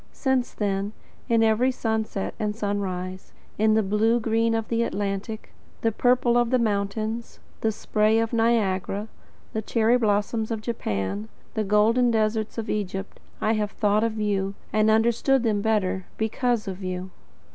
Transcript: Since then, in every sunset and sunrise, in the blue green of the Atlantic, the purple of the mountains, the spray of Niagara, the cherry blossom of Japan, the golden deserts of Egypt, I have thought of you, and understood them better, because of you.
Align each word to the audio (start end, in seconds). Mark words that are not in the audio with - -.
Since 0.13 0.55
then, 0.55 0.93
in 1.29 1.43
every 1.43 1.69
sunset 1.69 2.33
and 2.39 2.55
sunrise, 2.55 3.33
in 3.59 3.75
the 3.75 3.83
blue 3.83 4.19
green 4.19 4.55
of 4.55 4.67
the 4.67 4.81
Atlantic, 4.81 5.53
the 5.81 5.91
purple 5.91 6.37
of 6.39 6.49
the 6.49 6.57
mountains, 6.57 7.39
the 7.59 7.71
spray 7.71 8.17
of 8.17 8.33
Niagara, 8.33 9.09
the 9.53 9.61
cherry 9.61 9.99
blossom 9.99 10.47
of 10.49 10.59
Japan, 10.59 11.29
the 11.53 11.63
golden 11.63 12.09
deserts 12.09 12.57
of 12.57 12.67
Egypt, 12.67 13.19
I 13.41 13.53
have 13.53 13.69
thought 13.69 14.03
of 14.03 14.19
you, 14.19 14.55
and 14.73 14.89
understood 14.89 15.43
them 15.43 15.61
better, 15.61 16.07
because 16.17 16.67
of 16.67 16.83
you. 16.83 17.11